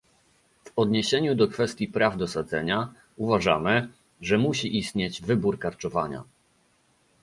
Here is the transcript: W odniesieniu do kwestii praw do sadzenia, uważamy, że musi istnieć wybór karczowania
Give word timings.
W 0.65 0.71
odniesieniu 0.75 1.35
do 1.35 1.47
kwestii 1.47 1.87
praw 1.87 2.17
do 2.17 2.27
sadzenia, 2.27 2.93
uważamy, 3.17 3.87
że 4.21 4.37
musi 4.37 4.77
istnieć 4.77 5.21
wybór 5.21 5.59
karczowania 5.59 6.23